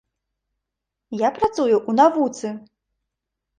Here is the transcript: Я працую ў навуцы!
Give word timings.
Я 1.19 1.29
працую 1.37 1.75
ў 1.75 1.91
навуцы! 2.01 2.53